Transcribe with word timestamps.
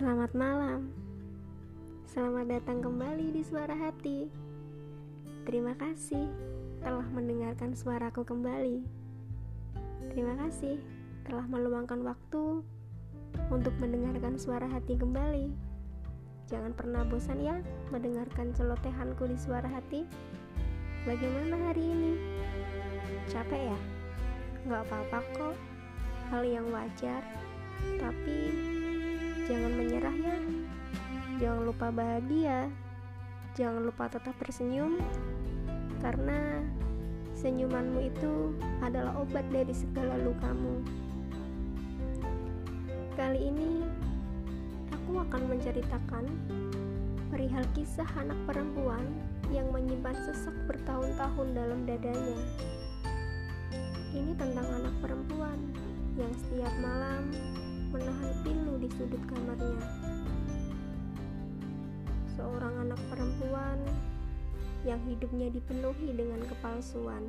Selamat 0.00 0.32
malam. 0.32 0.88
Selamat 2.08 2.48
datang 2.48 2.80
kembali 2.80 3.36
di 3.36 3.44
Suara 3.44 3.76
Hati. 3.76 4.32
Terima 5.44 5.76
kasih 5.76 6.24
telah 6.80 7.04
mendengarkan 7.12 7.76
suaraku 7.76 8.24
kembali. 8.24 8.80
Terima 10.08 10.40
kasih 10.40 10.80
telah 11.28 11.44
meluangkan 11.44 12.00
waktu 12.00 12.64
untuk 13.52 13.76
mendengarkan 13.76 14.40
suara 14.40 14.64
hati 14.72 14.96
kembali. 14.96 15.52
Jangan 16.48 16.72
pernah 16.72 17.04
bosan 17.04 17.44
ya 17.44 17.60
mendengarkan 17.92 18.56
celotehanku 18.56 19.28
di 19.28 19.36
suara 19.36 19.68
hati. 19.68 20.08
Bagaimana 21.04 21.60
hari 21.68 21.84
ini? 21.84 22.12
Capek 23.28 23.68
ya? 23.68 23.78
Gak 24.64 24.80
apa-apa 24.80 25.20
kok, 25.36 25.56
hal 26.32 26.40
yang 26.48 26.72
wajar. 26.72 27.20
Tapi 28.00 28.69
Jangan 29.50 29.72
menyerah 29.74 30.14
ya. 30.14 30.38
Jangan 31.42 31.62
lupa 31.66 31.90
bahagia. 31.90 32.70
Jangan 33.58 33.82
lupa 33.82 34.06
tetap 34.06 34.38
tersenyum. 34.38 35.02
Karena 35.98 36.62
senyumanmu 37.34 37.98
itu 38.06 38.54
adalah 38.78 39.18
obat 39.18 39.42
dari 39.50 39.74
segala 39.74 40.14
lukamu. 40.22 40.86
Kali 43.18 43.50
ini 43.50 43.82
aku 44.94 45.18
akan 45.18 45.42
menceritakan 45.50 46.30
perihal 47.34 47.66
kisah 47.74 48.06
anak 48.22 48.38
perempuan 48.46 49.02
yang 49.50 49.66
menyimpan 49.74 50.14
sesak 50.30 50.54
bertahun-tahun 50.70 51.48
dalam 51.58 51.82
dadanya. 51.90 52.38
Sudut 59.00 59.24
kamarnya. 59.32 59.80
Seorang 62.36 62.84
anak 62.84 63.00
perempuan 63.08 63.80
yang 64.84 65.00
hidupnya 65.08 65.48
dipenuhi 65.48 66.12
dengan 66.12 66.44
kepalsuan. 66.44 67.24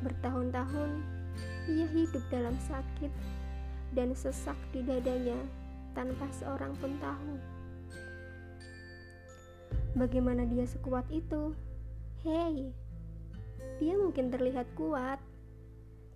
Bertahun-tahun 0.00 1.04
ia 1.68 1.84
hidup 1.92 2.24
dalam 2.32 2.56
sakit 2.56 3.12
dan 3.92 4.16
sesak 4.16 4.56
di 4.72 4.80
dadanya 4.80 5.36
tanpa 5.92 6.24
seorang 6.32 6.72
pun 6.80 6.96
tahu. 7.04 7.36
Bagaimana 9.92 10.48
dia 10.48 10.64
sekuat 10.64 11.04
itu? 11.12 11.52
Hei, 12.24 12.72
dia 13.76 13.92
mungkin 13.92 14.32
terlihat 14.32 14.72
kuat, 14.72 15.20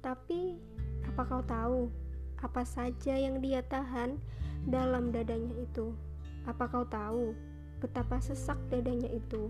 tapi 0.00 0.56
apa 1.05 1.22
kau 1.28 1.44
tahu 1.44 2.03
apa 2.45 2.69
saja 2.69 3.17
yang 3.17 3.41
dia 3.41 3.64
tahan 3.64 4.20
dalam 4.69 5.09
dadanya 5.09 5.56
itu. 5.56 5.97
Apa 6.45 6.69
kau 6.69 6.84
tahu 6.84 7.33
betapa 7.81 8.20
sesak 8.20 8.61
dadanya 8.69 9.09
itu? 9.09 9.48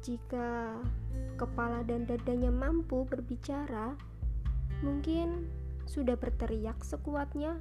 Jika 0.00 0.80
kepala 1.36 1.84
dan 1.84 2.08
dadanya 2.08 2.48
mampu 2.48 3.04
berbicara, 3.04 3.92
mungkin 4.80 5.44
sudah 5.84 6.16
berteriak 6.16 6.80
sekuatnya. 6.80 7.60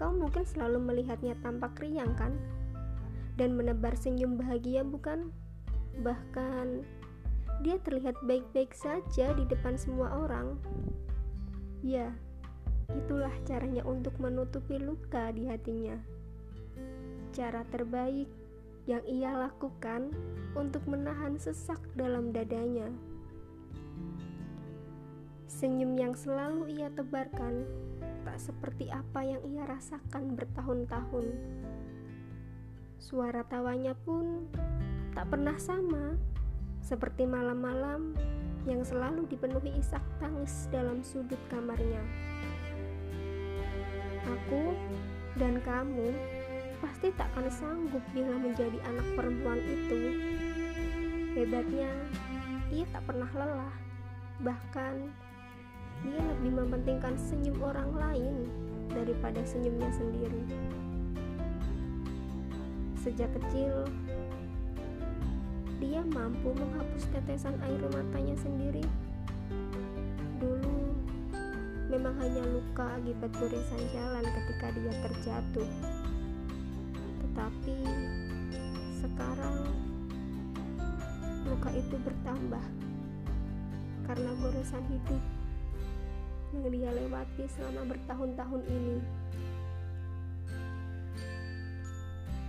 Kau 0.00 0.14
mungkin 0.14 0.48
selalu 0.48 0.80
melihatnya 0.80 1.36
tampak 1.44 1.76
riang 1.82 2.16
kan? 2.16 2.32
Dan 3.36 3.52
menebar 3.58 3.92
senyum 3.98 4.40
bahagia 4.40 4.80
bukan? 4.86 5.28
Bahkan 6.00 6.86
dia 7.66 7.76
terlihat 7.82 8.14
baik-baik 8.22 8.70
saja 8.70 9.34
di 9.34 9.44
depan 9.50 9.74
semua 9.74 10.14
orang. 10.14 10.54
Ya, 11.84 12.10
itulah 12.90 13.30
caranya 13.46 13.86
untuk 13.86 14.18
menutupi 14.18 14.82
luka 14.82 15.30
di 15.30 15.46
hatinya. 15.46 15.94
Cara 17.30 17.62
terbaik 17.70 18.26
yang 18.88 19.04
ia 19.04 19.36
lakukan 19.36 20.10
untuk 20.56 20.82
menahan 20.88 21.36
sesak 21.36 21.78
dalam 21.94 22.34
dadanya. 22.34 22.88
Senyum 25.46 25.94
yang 25.94 26.14
selalu 26.16 26.72
ia 26.80 26.88
tebarkan 26.90 27.68
tak 28.24 28.40
seperti 28.40 28.88
apa 28.88 29.20
yang 29.24 29.42
ia 29.44 29.68
rasakan 29.68 30.34
bertahun-tahun. 30.34 31.26
Suara 32.98 33.44
tawanya 33.46 33.94
pun 34.02 34.48
tak 35.14 35.30
pernah 35.30 35.56
sama, 35.60 36.16
seperti 36.82 37.28
malam-malam 37.28 38.16
yang 38.68 38.84
selalu 38.84 39.24
dipenuhi 39.32 39.80
isak 39.80 40.04
tangis 40.20 40.68
dalam 40.68 41.00
sudut 41.00 41.40
kamarnya. 41.48 42.04
Aku 44.28 44.76
dan 45.40 45.56
kamu 45.64 46.12
pasti 46.84 47.08
tak 47.16 47.32
akan 47.32 47.48
sanggup 47.48 48.04
bila 48.12 48.36
menjadi 48.36 48.76
anak 48.84 49.08
perempuan 49.16 49.58
itu. 49.64 50.00
Hebatnya, 51.32 51.88
ia 52.68 52.84
tak 52.92 53.08
pernah 53.08 53.30
lelah. 53.32 53.74
Bahkan, 54.44 54.94
dia 56.04 56.20
lebih 56.20 56.52
mementingkan 56.54 57.16
senyum 57.18 57.58
orang 57.64 57.90
lain 57.96 58.36
daripada 58.92 59.40
senyumnya 59.42 59.90
sendiri. 59.90 60.44
Sejak 63.00 63.30
kecil, 63.32 63.88
dia 65.78 66.02
mampu 66.02 66.50
menghapus 66.50 67.06
tetesan 67.14 67.54
air 67.62 67.82
matanya 67.94 68.34
sendiri. 68.42 68.82
Dulu 70.42 70.78
memang 71.86 72.18
hanya 72.18 72.42
luka 72.50 72.98
akibat 72.98 73.30
goresan 73.38 73.82
jalan 73.94 74.26
ketika 74.26 74.66
dia 74.74 74.92
terjatuh. 75.06 75.70
Tetapi 77.22 77.78
sekarang 78.98 79.56
luka 81.46 81.70
itu 81.70 81.96
bertambah 82.02 82.64
karena 84.10 84.30
goresan 84.42 84.82
hidup 84.90 85.22
yang 86.58 86.66
dia 86.74 86.90
lewati 86.90 87.44
selama 87.54 87.94
bertahun-tahun 87.94 88.62
ini. 88.66 88.98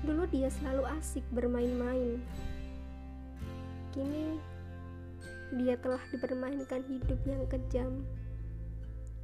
Dulu 0.02 0.24
dia 0.34 0.50
selalu 0.50 0.90
asik 0.98 1.22
bermain-main 1.30 2.18
Kini 3.90 4.38
dia 5.58 5.74
telah 5.82 6.02
dipermainkan 6.14 6.86
hidup 6.86 7.18
yang 7.26 7.42
kejam, 7.50 8.06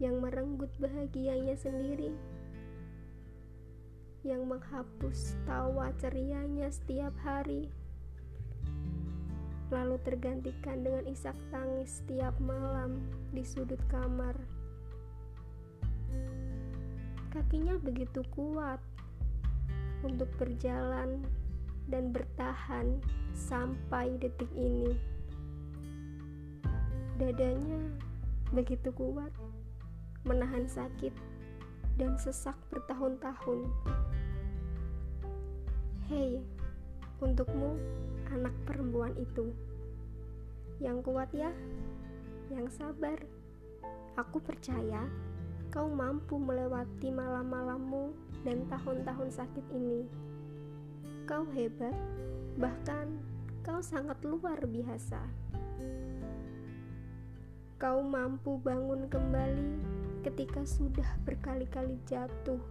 yang 0.01 0.17
merenggut 0.17 0.73
bahagianya 0.81 1.53
sendiri, 1.53 2.09
yang 4.25 4.41
menghapus 4.49 5.37
tawa 5.45 5.93
cerianya 6.01 6.73
setiap 6.73 7.13
hari, 7.21 7.69
lalu 9.69 10.01
tergantikan 10.01 10.81
dengan 10.81 11.05
isak 11.13 11.37
tangis 11.53 12.01
setiap 12.01 12.33
malam 12.41 13.05
di 13.29 13.45
sudut 13.45 13.79
kamar. 13.93 14.33
Kakinya 17.29 17.77
begitu 17.77 18.25
kuat 18.33 18.81
untuk 20.01 20.29
berjalan 20.41 21.21
dan 21.89 22.09
bertahan 22.09 22.97
sampai 23.33 24.15
detik 24.17 24.49
ini. 24.57 24.95
Dadanya 27.15 27.79
begitu 28.51 28.91
kuat 28.93 29.31
menahan 30.25 30.65
sakit 30.65 31.13
dan 31.95 32.17
sesak 32.19 32.57
bertahun-tahun. 32.73 33.69
Hei, 36.09 36.41
untukmu 37.21 37.77
anak 38.33 38.53
perempuan 38.67 39.13
itu. 39.15 39.53
Yang 40.81 41.07
kuat 41.07 41.29
ya, 41.31 41.49
yang 42.51 42.67
sabar. 42.69 43.17
Aku 44.15 44.39
percaya 44.39 45.07
kau 45.71 45.91
mampu 45.91 46.39
melewati 46.39 47.11
malam-malammu 47.11 48.15
dan 48.47 48.63
tahun-tahun 48.71 49.29
sakit 49.33 49.65
ini. 49.75 50.07
Kau 51.25 51.41
hebat, 51.57 51.97
bahkan 52.53 53.17
kau 53.65 53.81
sangat 53.81 54.21
luar 54.21 54.61
biasa. 54.61 55.17
Kau 57.81 58.05
mampu 58.05 58.61
bangun 58.61 59.09
kembali 59.09 59.81
ketika 60.21 60.61
sudah 60.61 61.17
berkali-kali 61.25 61.97
jatuh. 62.05 62.61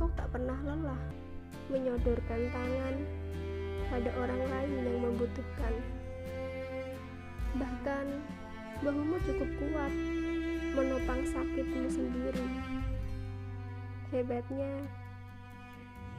Kau 0.00 0.08
tak 0.16 0.32
pernah 0.32 0.56
lelah 0.64 1.02
menyodorkan 1.68 2.48
tangan 2.56 2.96
pada 3.92 4.08
orang 4.16 4.42
lain 4.48 4.72
yang 4.88 4.98
membutuhkan. 5.12 5.74
Bahkan 7.52 8.06
bahumu 8.80 9.20
cukup 9.28 9.50
kuat 9.60 9.92
menopang 10.72 11.20
sakitmu 11.36 11.92
sendiri. 11.92 12.48
Hebatnya, 14.08 14.88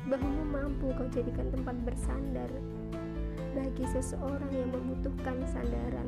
bahumu 0.07 0.43
mampu 0.47 0.95
kau 0.95 1.07
jadikan 1.11 1.51
tempat 1.51 1.75
bersandar 1.83 2.47
bagi 3.51 3.83
seseorang 3.91 4.47
yang 4.53 4.69
membutuhkan 4.71 5.35
sandaran. 5.51 6.07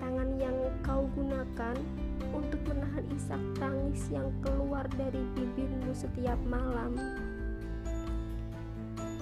Tangan 0.00 0.30
yang 0.40 0.56
kau 0.80 1.04
gunakan 1.12 1.76
untuk 2.32 2.60
menahan 2.64 3.04
isak 3.12 3.42
tangis 3.60 4.08
yang 4.08 4.32
keluar 4.40 4.88
dari 4.96 5.20
bibirmu 5.36 5.92
setiap 5.92 6.40
malam. 6.48 6.96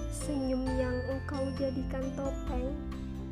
Senyum 0.07 0.63
yang 0.79 0.95
engkau 1.11 1.43
jadikan 1.59 2.05
topeng 2.15 2.71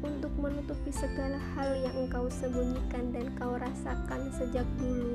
untuk 0.04 0.34
menutupi 0.38 0.92
segala 0.94 1.40
hal 1.56 1.72
yang 1.80 1.96
engkau 1.96 2.28
sembunyikan 2.28 3.16
dan 3.16 3.32
kau 3.40 3.56
rasakan 3.56 4.28
sejak 4.36 4.68
dulu. 4.76 5.07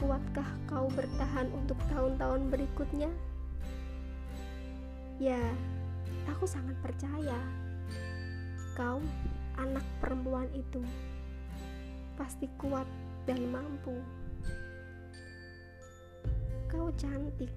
Kuatkah 0.00 0.48
kau 0.64 0.88
bertahan 0.96 1.52
untuk 1.52 1.76
tahun-tahun 1.92 2.48
berikutnya? 2.48 3.12
Ya, 5.20 5.40
aku 6.24 6.48
sangat 6.48 6.72
percaya 6.80 7.36
kau, 8.80 8.96
anak 9.60 9.84
perempuan 10.00 10.48
itu, 10.56 10.80
pasti 12.16 12.48
kuat 12.56 12.88
dan 13.28 13.44
mampu. 13.52 13.92
Kau 16.72 16.88
cantik, 16.96 17.52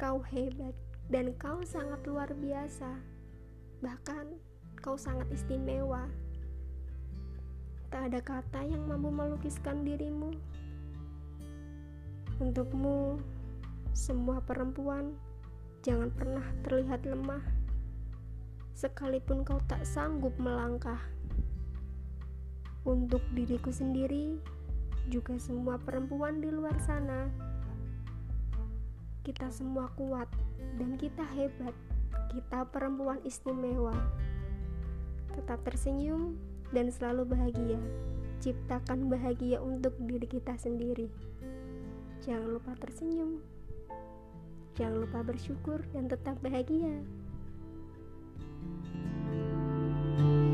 kau 0.00 0.24
hebat, 0.32 0.72
dan 1.12 1.36
kau 1.36 1.60
sangat 1.60 2.00
luar 2.08 2.32
biasa. 2.32 2.88
Bahkan 3.84 4.26
kau 4.80 4.96
sangat 4.96 5.28
istimewa. 5.28 6.08
Tak 7.92 8.08
ada 8.08 8.20
kata 8.24 8.64
yang 8.64 8.88
mampu 8.88 9.12
melukiskan 9.12 9.84
dirimu. 9.84 10.32
Untukmu, 12.40 13.20
semua 13.92 14.40
perempuan 14.40 15.12
jangan 15.84 16.08
pernah 16.08 16.46
terlihat 16.64 17.04
lemah, 17.04 17.44
sekalipun 18.72 19.44
kau 19.44 19.60
tak 19.68 19.84
sanggup 19.84 20.32
melangkah. 20.40 20.98
Untuk 22.88 23.20
diriku 23.36 23.68
sendiri, 23.68 24.40
juga 25.12 25.36
semua 25.36 25.76
perempuan 25.76 26.40
di 26.40 26.48
luar 26.48 26.80
sana, 26.80 27.28
kita 29.20 29.52
semua 29.52 29.92
kuat 30.00 30.32
dan 30.80 30.96
kita 30.96 31.28
hebat. 31.36 31.76
Kita 32.32 32.64
perempuan 32.64 33.20
istimewa 33.26 33.92
tetap 35.34 35.62
tersenyum, 35.62 36.36
dan 36.70 36.90
selalu 36.90 37.34
bahagia. 37.34 37.78
Ciptakan 38.40 39.10
bahagia 39.12 39.60
untuk 39.60 39.94
diri 40.00 40.26
kita 40.26 40.56
sendiri. 40.56 41.10
Jangan 42.20 42.52
lupa 42.52 42.76
tersenyum, 42.76 43.40
jangan 44.76 45.08
lupa 45.08 45.24
bersyukur, 45.24 45.80
dan 45.96 46.04
tetap 46.04 46.36
bahagia. 46.44 47.00
thank 50.20 50.28
you 50.28 50.49